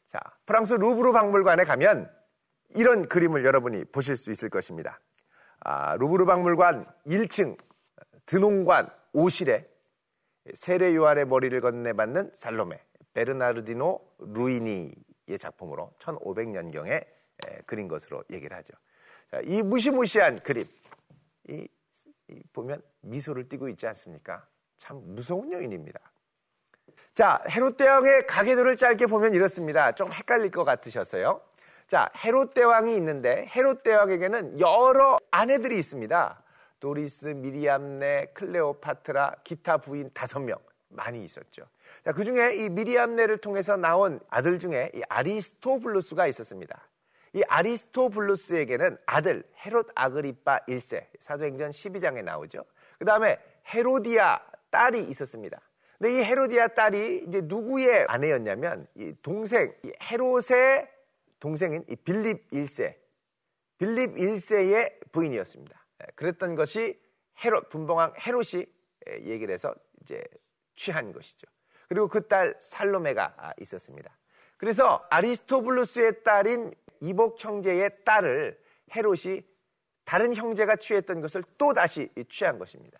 자, 0.06 0.18
프랑스 0.46 0.72
루브르 0.72 1.12
박물관에 1.12 1.64
가면 1.64 2.10
이런 2.70 3.06
그림을 3.06 3.44
여러분이 3.44 3.84
보실 3.86 4.16
수 4.16 4.30
있을 4.32 4.48
것입니다. 4.48 4.98
아, 5.60 5.96
루브르 5.96 6.24
박물관 6.24 6.86
1층 7.06 7.58
드농관 8.24 8.97
오실에 9.18 9.68
세례 10.54 10.94
요한의 10.94 11.26
머리를 11.26 11.60
건네받는 11.60 12.30
살로메 12.34 12.80
베르나르디노 13.14 14.00
루이니의 14.18 15.38
작품으로 15.40 15.92
1500년경에 15.98 17.04
그린 17.66 17.88
것으로 17.88 18.22
얘기를 18.30 18.56
하죠. 18.58 18.74
자, 19.30 19.40
이 19.42 19.62
무시무시한 19.62 20.40
그림, 20.40 20.64
이, 21.48 21.68
이 22.28 22.42
보면 22.52 22.80
미소를 23.00 23.48
띠고 23.48 23.68
있지 23.70 23.86
않습니까? 23.88 24.46
참 24.76 25.02
무서운 25.04 25.52
여인입니다. 25.52 26.00
자, 27.12 27.42
헤롯 27.50 27.76
대왕의 27.76 28.26
가계도를 28.28 28.76
짧게 28.76 29.06
보면 29.06 29.34
이렇습니다. 29.34 29.92
좀 29.92 30.12
헷갈릴 30.12 30.52
것 30.52 30.64
같으셨어요. 30.64 31.40
자, 31.88 32.08
헤롯 32.24 32.54
대왕이 32.54 32.94
있는데 32.96 33.46
헤롯 33.54 33.82
대왕에게는 33.82 34.60
여러 34.60 35.18
아내들이 35.32 35.76
있습니다. 35.78 36.42
도리스, 36.80 37.28
미리암네, 37.28 38.32
클레오파트라, 38.34 39.36
기타 39.44 39.78
부인 39.78 40.10
다섯 40.14 40.40
명 40.40 40.58
많이 40.88 41.24
있었죠. 41.24 41.64
자, 42.04 42.12
그 42.12 42.24
중에 42.24 42.56
이 42.56 42.68
미리암네를 42.68 43.38
통해서 43.38 43.76
나온 43.76 44.20
아들 44.30 44.58
중에 44.58 44.90
이 44.94 45.02
아리스토블루스가 45.08 46.26
있었습니다. 46.28 46.88
이 47.34 47.42
아리스토블루스에게는 47.46 48.98
아들 49.06 49.44
헤롯 49.64 49.88
아그리파 49.94 50.60
1세 50.68 51.06
사도행전 51.20 51.70
12장에 51.70 52.22
나오죠. 52.22 52.64
그 52.98 53.04
다음에 53.04 53.38
헤로디아 53.74 54.40
딸이 54.70 55.04
있었습니다. 55.04 55.60
근데 55.98 56.14
이 56.14 56.24
헤로디아 56.24 56.68
딸이 56.68 57.24
이제 57.28 57.40
누구의 57.42 58.06
아내였냐면 58.08 58.86
이 58.94 59.14
동생 59.20 59.72
이 59.82 59.92
헤롯의 60.10 60.88
동생인 61.40 61.84
이 61.88 61.96
빌립 61.96 62.50
1세 62.50 62.94
빌립 63.78 64.16
1세의 64.16 65.12
부인이었습니다. 65.12 65.77
예, 66.02 66.06
그랬던 66.14 66.54
것이 66.54 67.00
헤롯 67.44 67.68
분봉왕 67.68 68.14
헤롯이 68.26 68.66
예, 69.08 69.14
얘기를 69.24 69.52
해서 69.54 69.74
이제 70.02 70.22
취한 70.74 71.12
것이죠. 71.12 71.46
그리고 71.88 72.08
그 72.08 72.26
딸 72.28 72.54
살로메가 72.60 73.34
아, 73.36 73.52
있었습니다. 73.60 74.16
그래서 74.56 75.06
아리스토블루스의 75.10 76.22
딸인 76.24 76.72
이복 77.00 77.42
형제의 77.42 78.04
딸을 78.04 78.60
헤롯이 78.94 79.42
다른 80.04 80.34
형제가 80.34 80.76
취했던 80.76 81.20
것을 81.20 81.44
또 81.56 81.72
다시 81.72 82.10
취한 82.28 82.58
것입니다. 82.58 82.98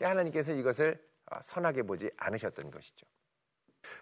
하나님께서 0.00 0.52
이것을 0.52 1.02
어, 1.30 1.38
선하게 1.42 1.82
보지 1.82 2.10
않으셨던 2.16 2.70
것이죠. 2.70 3.06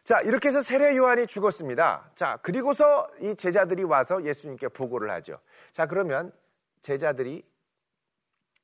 자, 0.05 0.21
이렇게 0.21 0.49
해서 0.49 0.61
세례 0.63 0.97
요한이 0.97 1.27
죽었습니다. 1.27 2.13
자, 2.15 2.39
그리고서 2.43 3.11
이 3.21 3.35
제자들이 3.35 3.85
와서 3.85 4.23
예수님께 4.25 4.69
보고를 4.69 5.11
하죠. 5.11 5.41
자, 5.73 5.87
그러면 5.87 6.33
제자들이 6.83 7.43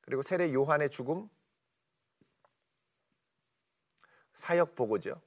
그리고 0.07 0.21
세례 0.21 0.53
요한의 0.53 0.89
죽음, 0.89 1.29
사역 4.31 4.73
보고죠. 4.73 5.21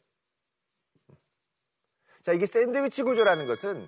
자, 2.23 2.33
이게 2.33 2.47
샌드위치 2.47 3.03
구조라는 3.03 3.47
것은 3.47 3.87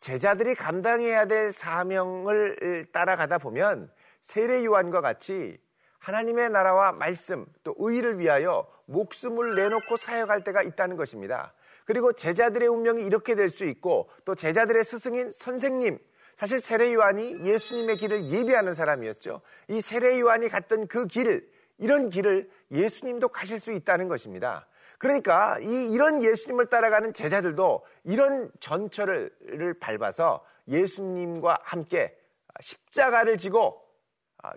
제자들이 0.00 0.54
감당해야 0.54 1.24
될 1.24 1.50
사명을 1.50 2.88
따라가다 2.92 3.38
보면 3.38 3.90
세례 4.20 4.62
요한과 4.66 5.00
같이 5.00 5.58
하나님의 5.98 6.50
나라와 6.50 6.92
말씀 6.92 7.46
또 7.62 7.74
의를 7.78 8.18
위하여 8.18 8.70
목숨을 8.84 9.54
내놓고 9.54 9.96
사역할 9.96 10.44
때가 10.44 10.62
있다는 10.62 10.96
것입니다. 10.96 11.54
그리고 11.86 12.12
제자들의 12.12 12.68
운명이 12.68 13.02
이렇게 13.02 13.34
될 13.34 13.48
수 13.48 13.64
있고 13.64 14.10
또 14.26 14.34
제자들의 14.34 14.84
스승인 14.84 15.30
선생님 15.30 15.98
사실 16.36 16.60
세례 16.60 16.92
요한이 16.92 17.46
예수님의 17.46 17.96
길을 17.96 18.24
예비하는 18.30 18.74
사람이었죠. 18.74 19.40
이 19.68 19.80
세례 19.80 20.18
요한이 20.20 20.48
갔던 20.48 20.88
그 20.88 21.06
길, 21.06 21.48
이런 21.78 22.08
길을 22.08 22.48
예수님도 22.72 23.28
가실 23.28 23.58
수 23.58 23.72
있다는 23.72 24.08
것입니다. 24.08 24.66
그러니까 24.98 25.58
이 25.60 25.92
이런 25.92 26.22
예수님을 26.22 26.66
따라가는 26.66 27.12
제자들도 27.12 27.84
이런 28.04 28.50
전철을 28.60 29.76
밟아서 29.80 30.44
예수님과 30.68 31.58
함께 31.62 32.16
십자가를 32.60 33.36
지고 33.38 33.82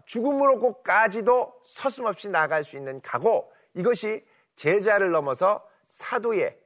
죽음으로까지도 0.05 1.62
서슴없이 1.63 2.29
나갈 2.29 2.63
수 2.63 2.77
있는 2.77 3.01
각오 3.01 3.51
이것이 3.74 4.25
제자를 4.55 5.12
넘어서 5.12 5.67
사도의 5.88 6.57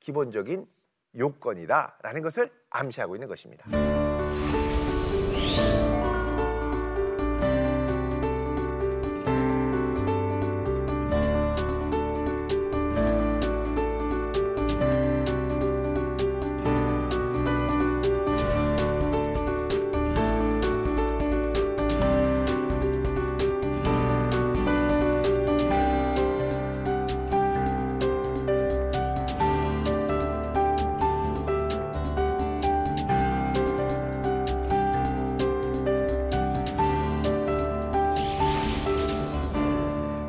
기본적인 0.00 0.66
요건이다라는 1.16 2.22
것을 2.22 2.50
암시하고 2.70 3.16
있는 3.16 3.28
것입니다. 3.28 3.95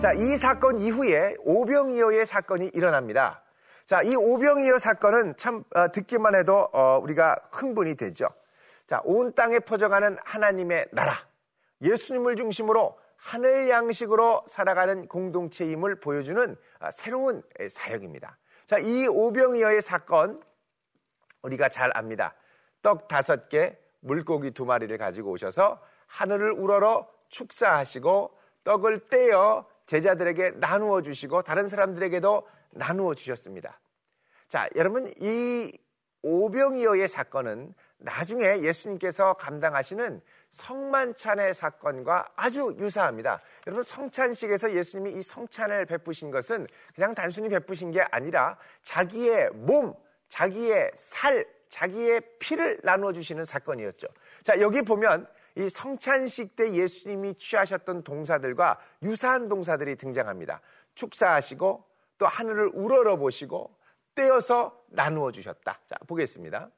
자, 0.08 0.14
이 0.14 0.38
사건 0.38 0.80
이후에 0.80 1.36
오병이어의 1.40 2.26
사건이 2.26 2.68
일어납니다. 2.74 3.44
자, 3.84 4.02
이 4.04 4.16
오병이어 4.16 4.78
사건은 4.78 5.36
참 5.36 5.66
어, 5.76 5.92
듣기만 5.92 6.34
해도 6.34 6.70
어, 6.72 6.98
우리가 7.04 7.36
흥분이 7.52 7.96
되죠. 7.96 8.30
자, 8.86 9.02
온 9.04 9.36
땅에 9.36 9.60
퍼져가는 9.60 10.18
하나님의 10.24 10.88
나라, 10.94 11.28
예수님을 11.82 12.38
중심으로 12.38 12.98
하늘 13.18 13.68
양식으로 13.68 14.46
살아가는 14.48 15.10
공동체임을 15.10 16.00
보여주는 16.00 16.56
아, 16.80 16.90
새로운 16.90 17.44
사역입니다. 17.70 18.38
자, 18.66 18.78
이 18.78 19.08
오병이어의 19.08 19.82
사건 19.82 20.42
우리가 21.42 21.68
잘 21.68 21.92
압니다. 21.96 22.34
떡 22.82 23.10
다섯 23.10 23.50
개, 23.50 23.78
물고기 24.00 24.52
두 24.52 24.64
마리를 24.64 24.98
가지고 24.98 25.32
오셔서 25.32 25.82
하늘을 26.06 26.54
우러러 26.54 27.10
축사하시고 27.28 28.38
떡을 28.64 29.10
떼어 29.10 29.66
제자들에게 29.88 30.52
나누어 30.58 31.02
주시고 31.02 31.42
다른 31.42 31.68
사람들에게도 31.68 32.48
나누어 32.72 33.16
주셨습니다. 33.16 33.80
자, 34.48 34.70
여러분 34.76 35.12
이 35.20 35.72
오병이어의 36.22 37.08
사건은 37.08 37.74
나중에 37.98 38.62
예수님께서 38.62 39.34
감당하시는 39.34 40.22
성만찬의 40.52 41.54
사건과 41.54 42.30
아주 42.36 42.76
유사합니다. 42.78 43.42
여러분 43.66 43.82
성찬식에서 43.82 44.74
예수님이 44.74 45.18
이 45.18 45.24
성찬을 45.24 45.86
베푸신 45.86 46.32
것은 46.32 46.68
그냥 46.94 47.16
단순히 47.16 47.50
베푸신 47.50 47.92
게 47.92 48.02
아니라 48.12 48.58
자기의 48.84 49.52
몸, 49.54 49.94
자기의 50.30 50.92
살, 50.96 51.46
자기의 51.70 52.22
피를 52.40 52.80
나누어 52.84 53.14
주시는 53.14 53.46
사건이었죠. 53.46 54.08
자, 54.44 54.60
여기 54.60 54.82
보면 54.82 55.28
이 55.58 55.70
성찬식 55.70 56.56
때 56.56 56.72
예수님이 56.72 57.34
취하셨던 57.34 58.04
동사들과 58.04 58.80
유사한 59.02 59.50
동사들이 59.50 59.96
등장합니다. 59.96 60.62
축사하시고 60.94 61.84
또 62.20 62.26
하늘을 62.28 62.70
우러러 62.74 63.18
보시고 63.18 63.76
떼어서 64.14 64.80
나누어 64.90 65.32
주셨다. 65.32 65.80
자, 65.88 65.96
보겠습니다. 66.08 66.70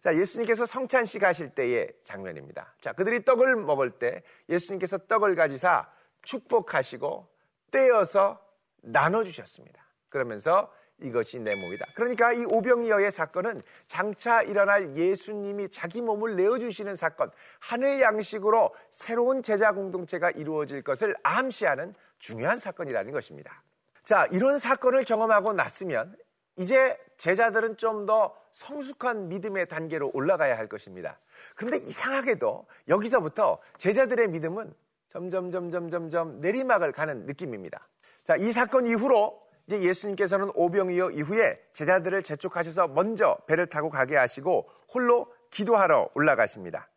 자, 0.00 0.14
예수님께서 0.14 0.66
성찬식 0.66 1.24
하실 1.24 1.50
때의 1.50 1.92
장면입니다. 2.02 2.74
자, 2.80 2.92
그들이 2.92 3.24
떡을 3.24 3.56
먹을 3.56 3.90
때 3.90 4.22
예수님께서 4.48 4.98
떡을 4.98 5.34
가지사 5.34 5.90
축복하시고 6.22 7.28
떼어서 7.72 8.40
나눠 8.82 9.24
주셨습니다. 9.24 9.84
그러면서 10.10 10.72
이것이 11.00 11.38
내 11.38 11.54
몸이다. 11.54 11.86
그러니까 11.94 12.32
이 12.32 12.44
오병이어의 12.44 13.10
사건은 13.10 13.62
장차 13.86 14.42
일어날 14.42 14.96
예수님이 14.96 15.68
자기 15.70 16.00
몸을 16.00 16.36
내어주시는 16.36 16.94
사건, 16.94 17.30
하늘 17.58 18.00
양식으로 18.00 18.74
새로운 18.90 19.42
제자 19.42 19.72
공동체가 19.72 20.30
이루어질 20.30 20.82
것을 20.82 21.14
암시하는 21.22 21.94
중요한 22.18 22.58
사건이라는 22.58 23.12
것입니다. 23.12 23.62
자, 24.04 24.26
이런 24.32 24.58
사건을 24.58 25.04
경험하고 25.04 25.52
났으면 25.52 26.16
이제 26.56 26.96
제자들은 27.16 27.76
좀 27.76 28.06
더 28.06 28.34
성숙한 28.54 29.28
믿음의 29.28 29.66
단계로 29.66 30.10
올라가야 30.14 30.56
할 30.56 30.68
것입니다. 30.68 31.18
그런데 31.56 31.78
이상하게도 31.78 32.66
여기서부터 32.88 33.58
제자들의 33.78 34.28
믿음은 34.28 34.72
점점 35.08 35.50
점점 35.50 35.90
점점 35.90 36.40
내리막을 36.40 36.92
가는 36.92 37.26
느낌입니다. 37.26 37.88
자, 38.22 38.36
이 38.36 38.52
사건 38.52 38.86
이후로 38.86 39.43
이제 39.66 39.80
예수님께서는 39.82 40.50
오병이어 40.54 41.10
이후에 41.12 41.60
제자들을 41.72 42.22
재촉하셔서 42.22 42.88
먼저 42.88 43.38
배를 43.46 43.66
타고 43.66 43.88
가게 43.88 44.16
하시고 44.16 44.68
홀로 44.92 45.32
기도하러 45.50 46.10
올라가십니다. 46.14 46.88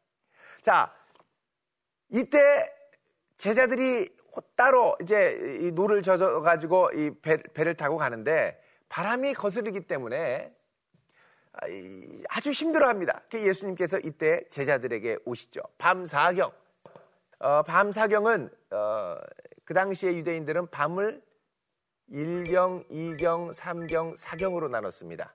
자, 0.62 0.94
이때 2.10 2.38
제자들이 3.38 4.10
따로 4.56 4.96
이제 5.02 5.60
이 5.62 5.72
노를 5.72 6.02
저어 6.02 6.42
가지고 6.42 6.92
이 6.92 7.12
배, 7.22 7.38
배를 7.38 7.76
타고 7.76 7.98
가는데 7.98 8.62
바람이 8.90 9.34
거스르기 9.34 9.82
때문에 9.88 10.54
아주 12.30 12.52
힘들어합니다. 12.52 13.22
예수님께서 13.34 14.00
이때 14.00 14.44
제자들에게 14.50 15.20
오시죠. 15.26 15.62
밤 15.78 16.06
사경. 16.06 16.52
어, 17.40 17.64
밤 17.64 17.92
사경은 17.92 18.50
어, 18.72 19.18
그 19.64 19.74
당시에 19.74 20.16
유대인들은 20.16 20.68
밤을 20.68 21.22
1경, 22.12 22.88
2경, 22.90 23.54
3경, 23.54 24.18
4경으로 24.18 24.70
나눴습니다. 24.70 25.34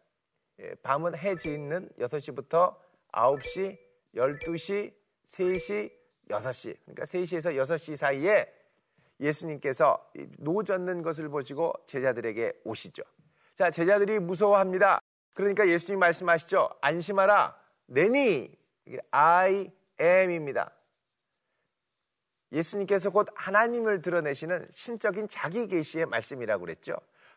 예, 0.60 0.74
밤은 0.76 1.16
해 1.16 1.36
짓는 1.36 1.90
6시부터 1.98 2.76
9시, 3.12 3.78
12시, 4.14 4.92
3시, 5.26 5.92
6시. 6.28 6.76
그러니까 6.84 7.04
3시에서 7.04 7.56
6시 7.56 7.96
사이에 7.96 8.46
예수님께서 9.20 10.10
노 10.38 10.62
젓는 10.62 11.02
것을 11.02 11.28
보시고 11.28 11.72
제자들에게 11.86 12.52
오시죠. 12.64 13.02
자, 13.54 13.70
제자들이 13.70 14.18
무서워합니다. 14.18 15.00
그러니까 15.34 15.68
예수님 15.68 16.00
말씀하시죠. 16.00 16.68
안심하라. 16.80 17.56
내니 17.86 18.50
I 19.10 19.70
am입니다. 20.00 20.72
예수님께서 22.52 23.10
곧 23.10 23.28
하나님을 23.34 24.02
드러내시는 24.02 24.68
신적인 24.70 25.28
자기 25.28 25.66
계시의 25.66 26.06
말씀이라고 26.06 26.64
그랬죠. 26.64 26.94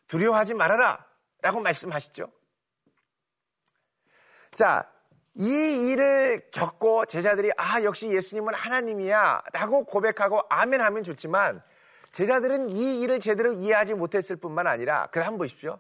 두려워하지 0.07 0.53
말아라 0.53 1.05
라고 1.41 1.61
말씀하시죠. 1.61 2.31
자, 4.51 4.89
이 5.35 5.91
일을 5.91 6.49
겪고 6.51 7.05
제자들이 7.05 7.51
아, 7.57 7.83
역시 7.83 8.07
예수님은 8.09 8.53
하나님이야 8.53 9.43
라고 9.53 9.83
고백하고 9.83 10.41
아멘 10.49 10.81
하면 10.81 11.03
좋지만 11.03 11.61
제자들은 12.11 12.69
이 12.69 13.01
일을 13.01 13.19
제대로 13.19 13.51
이해하지 13.51 13.95
못했을 13.95 14.37
뿐만 14.37 14.67
아니라 14.67 15.07
그래 15.11 15.25
한번 15.25 15.39
보십시오. 15.39 15.79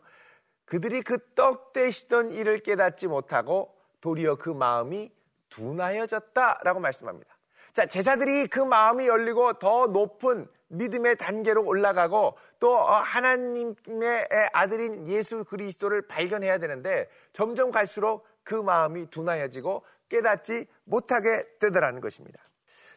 그들이 0.65 1.01
그떡 1.01 1.71
떼시던 1.71 2.31
일을 2.31 2.59
깨닫지 2.59 3.07
못하고 3.07 3.73
도리어 4.01 4.35
그 4.35 4.49
마음이 4.49 5.11
둔하여졌다라고 5.49 6.79
말씀합니다. 6.81 7.34
자, 7.75 7.85
제자들이 7.85 8.47
그 8.47 8.61
마음이 8.61 9.05
열리고 9.05 9.59
더 9.59 9.87
높은 9.87 10.47
믿음의 10.69 11.17
단계로 11.17 11.61
올라가고 11.65 12.37
또 12.61 12.73
어, 12.73 12.93
하나님의 12.93 14.29
아들인 14.53 15.05
예수 15.09 15.43
그리스도를 15.43 16.07
발견해야 16.07 16.57
되는데 16.57 17.09
점점 17.33 17.71
갈수록 17.71 18.25
그 18.43 18.55
마음이 18.55 19.09
둔하여지고 19.09 19.83
깨닫지 20.07 20.67
못하게 20.85 21.43
되더라는 21.59 21.99
것입니다. 21.99 22.41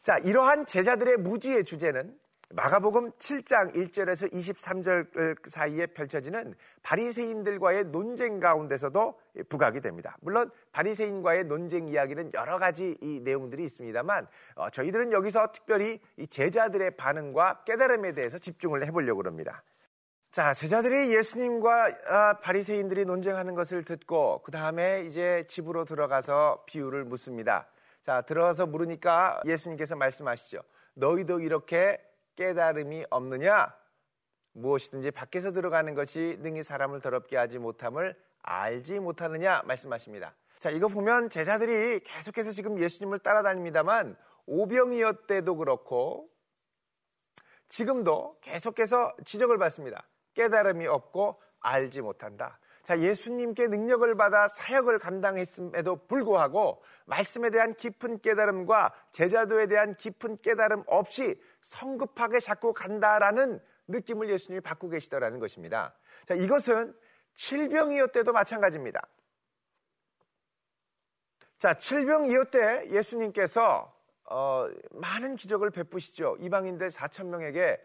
자, 0.04 0.16
이러한 0.18 0.64
제자들의 0.64 1.16
무지의 1.16 1.64
주제는 1.64 2.16
마가복음 2.50 3.10
7장 3.12 3.74
1절에서 3.74 4.32
23절 4.32 5.46
사이에 5.46 5.84
펼쳐지는 5.86 6.54
바리새인들과의 6.82 7.84
논쟁 7.84 8.40
가운데서도 8.40 9.20
부각이 9.50 9.82
됩니다. 9.82 10.16
물론 10.22 10.50
바리새인과의 10.72 11.44
논쟁 11.44 11.88
이야기는 11.88 12.32
여러 12.32 12.58
가지 12.58 12.96
이 13.02 13.20
내용들이 13.20 13.64
있습니다만 13.64 14.26
어, 14.54 14.70
저희들은 14.70 15.12
여기서 15.12 15.52
특별히 15.52 16.00
이 16.16 16.26
제자들의 16.26 16.92
반응과 16.96 17.64
깨달음에 17.64 18.12
대해서 18.12 18.38
집중을 18.38 18.86
해보려고 18.86 19.24
합니다. 19.24 19.62
자, 20.30 20.54
제자들이 20.54 21.14
예수님과 21.14 21.90
아, 22.06 22.40
바리새인들이 22.40 23.04
논쟁하는 23.04 23.54
것을 23.54 23.84
듣고 23.84 24.40
그 24.42 24.50
다음에 24.50 25.04
이제 25.06 25.44
집으로 25.48 25.84
들어가서 25.84 26.64
비유를 26.66 27.04
묻습니다. 27.04 27.66
자, 28.06 28.22
들어가서 28.22 28.66
물으니까 28.66 29.42
예수님께서 29.44 29.96
말씀하시죠. 29.96 30.60
너희도 30.94 31.40
이렇게 31.40 32.07
깨달음이 32.38 33.04
없느냐? 33.10 33.74
무엇이든지 34.52 35.10
밖에서 35.10 35.50
들어가는 35.50 35.92
것이 35.94 36.36
능히 36.40 36.62
사람을 36.62 37.00
더럽게 37.00 37.36
하지 37.36 37.58
못함을 37.58 38.16
알지 38.42 39.00
못하느냐 39.00 39.62
말씀하십니다. 39.64 40.34
자, 40.60 40.70
이거 40.70 40.86
보면 40.86 41.30
제자들이 41.30 42.00
계속해서 42.00 42.52
지금 42.52 42.78
예수님을 42.78 43.18
따라다닙니다만 43.18 44.16
오병이어 44.46 45.26
때도 45.26 45.56
그렇고 45.56 46.28
지금도 47.68 48.38
계속해서 48.40 49.16
지적을 49.24 49.58
받습니다. 49.58 50.06
깨달음이 50.34 50.86
없고 50.86 51.42
알지 51.58 52.02
못한다. 52.02 52.60
자, 52.88 52.98
예수님께 53.00 53.68
능력을 53.68 54.14
받아 54.14 54.48
사역을 54.48 54.98
감당했음에도 54.98 56.06
불구하고 56.06 56.82
말씀에 57.04 57.50
대한 57.50 57.74
깊은 57.74 58.22
깨달음과 58.22 58.94
제자도에 59.12 59.66
대한 59.66 59.94
깊은 59.94 60.38
깨달음 60.38 60.84
없이 60.86 61.38
성급하게 61.60 62.40
자꾸 62.40 62.72
간다라는 62.72 63.60
느낌을 63.88 64.30
예수님이 64.30 64.62
받고 64.62 64.88
계시더라는 64.88 65.38
것입니다. 65.38 65.92
자, 66.26 66.32
이것은 66.32 66.96
칠병이어 67.34 68.06
때도 68.06 68.32
마찬가지입니다. 68.32 69.06
자, 71.58 71.74
칠병이어 71.74 72.44
때 72.44 72.88
예수님께서 72.90 73.94
어, 74.30 74.66
많은 74.92 75.36
기적을 75.36 75.72
베푸시죠. 75.72 76.38
이방인들 76.40 76.88
4천 76.88 77.26
명에게 77.26 77.78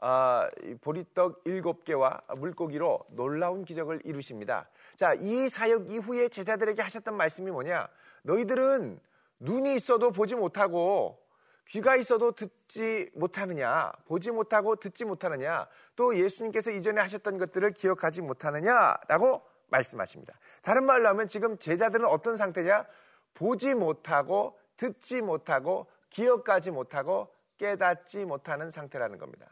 어, 0.00 0.48
보리떡 0.80 1.44
7개와 1.44 2.38
물고기로 2.38 3.06
놀라운 3.10 3.64
기적을 3.64 4.00
이루십니다. 4.04 4.68
자, 4.96 5.14
이 5.14 5.48
사역 5.48 5.90
이후에 5.90 6.28
제자들에게 6.28 6.80
하셨던 6.82 7.16
말씀이 7.16 7.50
뭐냐? 7.50 7.88
너희들은 8.22 9.00
눈이 9.40 9.74
있어도 9.76 10.10
보지 10.10 10.36
못하고 10.36 11.20
귀가 11.68 11.96
있어도 11.96 12.32
듣지 12.32 13.10
못하느냐, 13.14 13.92
보지 14.06 14.30
못하고 14.30 14.76
듣지 14.76 15.04
못하느냐, 15.04 15.66
또 15.96 16.16
예수님께서 16.16 16.70
이전에 16.70 17.00
하셨던 17.02 17.38
것들을 17.38 17.72
기억하지 17.72 18.22
못하느냐 18.22 18.96
라고 19.08 19.42
말씀하십니다. 19.66 20.38
다른 20.62 20.86
말로 20.86 21.08
하면 21.08 21.28
지금 21.28 21.58
제자들은 21.58 22.06
어떤 22.06 22.36
상태냐? 22.36 22.86
보지 23.34 23.74
못하고 23.74 24.58
듣지 24.76 25.20
못하고 25.20 25.86
기억하지 26.10 26.70
못하고 26.70 27.34
깨닫지 27.58 28.24
못하는 28.24 28.70
상태라는 28.70 29.18
겁니다. 29.18 29.46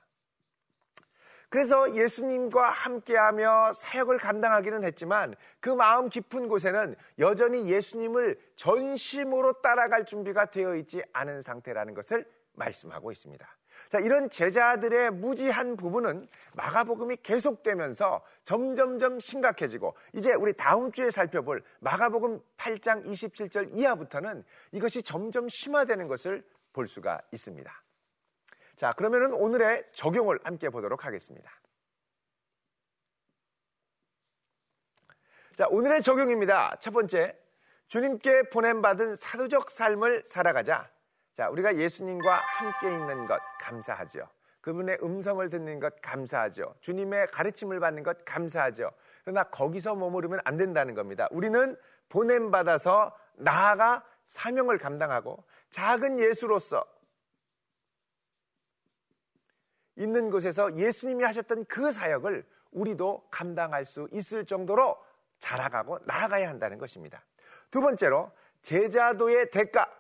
그래서 1.49 1.95
예수님과 1.95 2.71
함께하며 2.71 3.73
사역을 3.73 4.19
감당하기는 4.19 4.85
했지만 4.85 5.35
그 5.61 5.71
마음 5.71 6.09
깊은 6.09 6.49
곳에는 6.49 6.97
여전히 7.19 7.71
예수님을 7.71 8.39
전심으로 8.57 9.61
따라갈 9.63 10.05
준비가 10.05 10.47
되어 10.47 10.75
있지 10.77 11.03
않은 11.13 11.43
상태라는 11.43 11.95
것을 11.95 12.27
말씀하고 12.55 13.13
있습니다. 13.13 13.47
자, 13.89 14.01
이런 14.01 14.29
제자들의 14.29 15.13
무지한 15.13 15.77
부분은 15.77 16.27
마가복음이 16.55 17.19
계속되면서 17.23 18.25
점점점 18.43 19.21
심각해지고 19.21 19.95
이제 20.13 20.35
우리 20.35 20.53
다음 20.53 20.91
주에 20.91 21.11
살펴볼 21.11 21.63
마가복음 21.81 22.41
8장 22.57 23.05
27절 23.07 23.77
이하부터는 23.77 24.45
이것이 24.73 25.03
점점 25.03 25.49
심화되는 25.49 26.09
것을 26.09 26.43
볼 26.73 26.89
수가 26.89 27.21
있습니다. 27.33 27.86
자, 28.77 28.93
그러면은 28.93 29.33
오늘의 29.33 29.85
적용을 29.93 30.39
함께 30.45 30.69
보도록 30.69 31.05
하겠습니다. 31.07 31.51
자, 35.57 35.67
오늘의 35.71 36.03
적용입니다. 36.03 36.77
첫 36.81 36.91
번째, 36.91 37.35
주님께 37.87 38.51
보냄받은 38.51 39.17
사도적 39.17 39.71
삶을 39.71 40.25
살아가자. 40.27 40.91
자, 41.33 41.49
우리가 41.49 41.77
예수님과 41.77 42.35
함께 42.35 42.93
있는 42.93 43.27
것 43.27 43.41
감사하죠. 43.61 44.29
그분의 44.61 44.99
음성을 45.03 45.49
듣는 45.49 45.81
것 45.81 45.95
감사하죠. 46.03 46.75
주님의 46.81 47.29
가르침을 47.29 47.81
받는 47.81 48.03
것 48.03 48.25
감사하죠. 48.25 48.91
그러나 49.25 49.45
거기서 49.45 49.95
머무르면 49.95 50.41
안 50.45 50.57
된다는 50.57 50.95
겁니다. 50.95 51.29
우리는 51.31 51.77
보냄받아서 52.09 53.17
나아가 53.37 54.05
사명을 54.25 54.79
감당하고 54.79 55.45
작은 55.71 56.19
예수로서 56.19 56.85
있는 59.97 60.31
곳에서 60.31 60.75
예수님이 60.77 61.25
하셨던 61.25 61.65
그 61.67 61.93
사역을 61.93 62.47
우리도 62.71 63.29
감당할 63.31 63.85
수 63.85 64.09
있을 64.13 64.45
정도로 64.45 64.97
자라가고 65.39 65.99
나아가야 66.05 66.49
한다는 66.49 66.79
것입니다. 66.79 67.23
두 67.71 67.81
번째로 67.81 68.31
제자도의 68.63 69.51
대가 69.51 69.91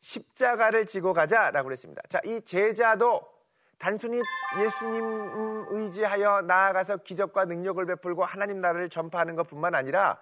십자가를 0.00 0.86
지고 0.86 1.12
가자라고 1.12 1.72
했습니다. 1.72 2.02
자, 2.08 2.20
이 2.24 2.40
제자도 2.42 3.34
단순히 3.78 4.20
예수님 4.58 5.66
의지하여 5.70 6.42
나아가서 6.42 6.98
기적과 6.98 7.46
능력을 7.46 7.84
베풀고 7.84 8.24
하나님 8.24 8.60
나라를 8.60 8.88
전파하는 8.88 9.34
것뿐만 9.34 9.74
아니라 9.74 10.20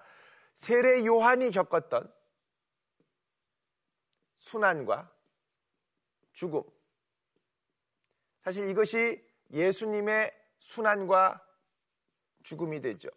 세례 0.55 1.05
요한이 1.05 1.51
겪었던 1.51 2.11
순환과 4.39 5.11
죽음, 6.33 6.63
사실 8.43 8.69
이것이 8.69 9.25
예수님의 9.51 10.33
순환과 10.59 11.41
죽음이 12.43 12.81
되죠. 12.81 13.09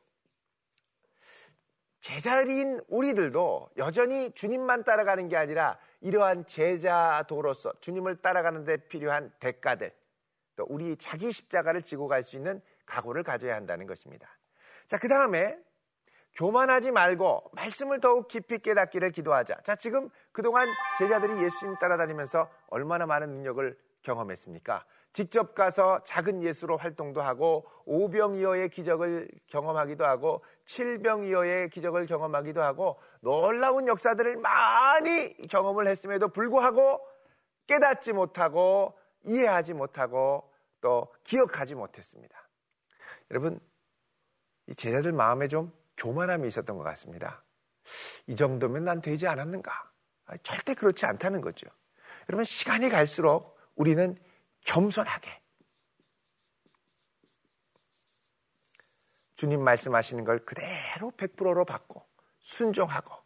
제자리인 1.99 2.81
우리들도 2.87 3.71
여전히 3.77 4.31
주님만 4.31 4.83
따라가는 4.83 5.27
게 5.27 5.37
아니라 5.37 5.79
이러한 6.01 6.45
제자도로서 6.45 7.73
주님을 7.81 8.21
따라가는 8.21 8.63
데 8.63 8.77
필요한 8.77 9.31
대가들, 9.39 9.91
또 10.55 10.65
우리 10.69 10.95
자기 10.97 11.31
십자가를 11.31 11.81
지고 11.81 12.07
갈 12.07 12.21
수 12.21 12.35
있는 12.35 12.61
각오를 12.85 13.23
가져야 13.23 13.55
한다는 13.55 13.87
것입니다. 13.87 14.29
자, 14.85 14.99
그 14.99 15.07
다음에 15.07 15.57
교만하지 16.35 16.91
말고 16.91 17.49
말씀을 17.53 17.99
더욱 18.01 18.27
깊이 18.27 18.59
깨닫기를 18.59 19.09
기도하자. 19.09 19.61
자, 19.63 19.75
지금 19.75 20.09
그동안 20.31 20.67
제자들이 20.99 21.41
예수님 21.43 21.75
따라다니면서 21.79 22.51
얼마나 22.67 23.07
많은 23.07 23.29
능력을 23.29 23.75
경험했습니까? 24.03 24.85
직접 25.15 25.55
가서 25.55 26.03
작은 26.03 26.43
예수로 26.43 26.75
활동도 26.75 27.21
하고 27.21 27.65
오병이어의 27.85 28.67
기적을 28.67 29.29
경험하기도 29.47 30.05
하고 30.05 30.43
칠병이어의 30.65 31.69
기적을 31.69 32.05
경험하기도 32.05 32.61
하고 32.61 32.99
놀라운 33.21 33.87
역사들을 33.87 34.35
많이 34.35 35.47
경험을 35.47 35.87
했음에도 35.87 36.27
불구하고 36.27 36.99
깨닫지 37.65 38.11
못하고 38.11 38.99
이해하지 39.23 39.73
못하고 39.73 40.51
또 40.81 41.07
기억하지 41.23 41.75
못했습니다. 41.75 42.49
여러분 43.31 43.61
이 44.67 44.75
제자들 44.75 45.13
마음에 45.13 45.47
좀 45.47 45.71
교만함이 45.95 46.45
있었던 46.45 46.77
것 46.77 46.83
같습니다. 46.83 47.41
이 48.27 48.35
정도면 48.35 48.83
난 48.83 49.01
되지 49.01 49.27
않았는가? 49.27 49.71
절대 50.43 50.73
그렇지 50.73 51.05
않다는 51.05 51.39
거죠. 51.39 51.69
여러분 52.27 52.43
시간이 52.43 52.89
갈수록 52.89 53.57
우리는 53.75 54.17
겸손하게 54.65 55.41
주님 59.35 59.63
말씀하시는 59.63 60.23
걸 60.23 60.39
그대로 60.45 61.11
100%로 61.11 61.65
받고 61.65 62.05
순종하고 62.39 63.25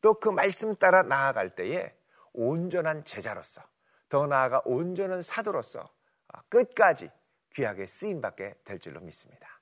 또 0.00 0.14
그 0.14 0.28
말씀 0.30 0.74
따라 0.76 1.02
나아갈 1.02 1.54
때에 1.54 1.94
온전한 2.32 3.04
제자로서 3.04 3.62
더 4.08 4.26
나아가 4.26 4.62
온전한 4.64 5.22
사도로서 5.22 5.92
끝까지 6.48 7.10
귀하게 7.52 7.86
쓰임받게 7.86 8.60
될 8.64 8.78
줄로 8.78 9.00
믿습니다. 9.00 9.60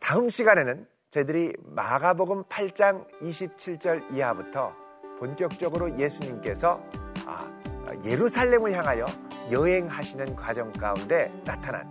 다음 0.00 0.28
시간에는 0.28 0.88
저희들이 1.10 1.54
마가복음 1.58 2.44
8장 2.44 3.10
27절 3.20 4.14
이하부터 4.14 4.74
본격적으로 5.18 5.98
예수님께서 5.98 6.82
예루살렘을 8.04 8.72
향하여 8.76 9.06
여행하시는 9.50 10.36
과정 10.36 10.72
가운데 10.72 11.32
나타난 11.44 11.88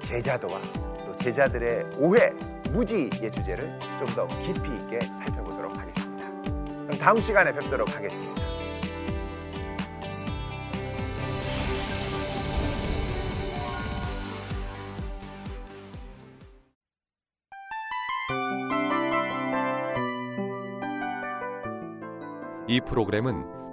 제자도와 0.00 0.58
또 1.06 1.16
제자들의 1.16 1.84
오해, 1.98 2.30
무지의 2.70 3.10
주제를 3.32 3.78
좀 3.98 4.06
더 4.14 4.26
깊이 4.42 4.74
있게 4.76 5.00
살펴보도록 5.00 5.76
하겠습니다. 5.76 6.30
그럼 6.42 6.90
다음 6.98 7.20
시간에 7.20 7.52
뵙도록 7.52 7.94
하겠습니다. 7.94 8.42
이 22.66 22.80
프로그램은 22.80 23.59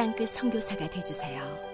땅끝 0.00 0.30
성교사가 0.30 0.88
되주세요 0.88 1.69